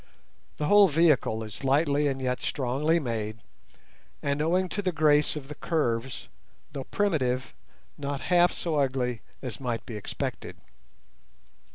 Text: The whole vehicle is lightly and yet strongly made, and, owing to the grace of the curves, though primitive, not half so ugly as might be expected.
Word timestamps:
The 0.57 0.65
whole 0.65 0.87
vehicle 0.87 1.43
is 1.43 1.63
lightly 1.63 2.07
and 2.07 2.19
yet 2.19 2.41
strongly 2.41 2.99
made, 2.99 3.37
and, 4.23 4.41
owing 4.41 4.67
to 4.69 4.81
the 4.81 4.91
grace 4.91 5.35
of 5.35 5.47
the 5.47 5.53
curves, 5.53 6.27
though 6.71 6.85
primitive, 6.85 7.53
not 7.99 8.21
half 8.21 8.51
so 8.51 8.79
ugly 8.79 9.21
as 9.43 9.59
might 9.59 9.85
be 9.85 9.95
expected. 9.95 10.57